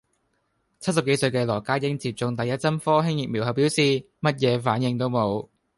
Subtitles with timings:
[0.79, 3.81] 七十幾歲嘅羅家英接種第一針科興疫苗後表示：
[4.19, 5.47] 乜嘢反應都冇